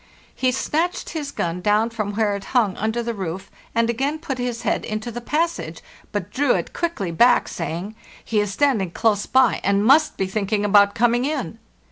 [0.33, 4.39] He snatched his gun down from where it hung under the roof and again put
[4.39, 7.93] his head into the passage, but drew it quickly back, saying,
[8.25, 11.59] 'He is standing close by, and must be thinking about coming in.